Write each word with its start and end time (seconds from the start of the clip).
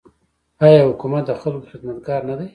آیا 0.65 0.81
حکومت 0.89 1.23
د 1.27 1.31
خلکو 1.41 1.69
خدمتګار 1.71 2.21
نه 2.29 2.35
دی؟ 2.39 2.47